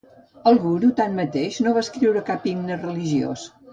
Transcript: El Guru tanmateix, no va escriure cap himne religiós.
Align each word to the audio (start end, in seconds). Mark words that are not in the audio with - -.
El 0.51 0.55
Guru 0.61 0.87
tanmateix, 1.01 1.59
no 1.65 1.73
va 1.75 1.83
escriure 1.87 2.25
cap 2.31 2.49
himne 2.53 2.79
religiós. 2.87 3.45